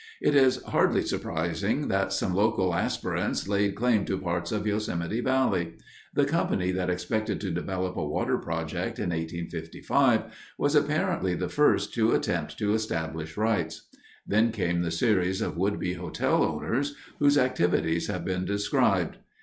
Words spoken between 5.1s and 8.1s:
Valley. The company that expected to develop a